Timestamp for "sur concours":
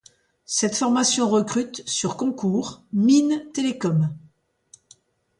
1.87-2.81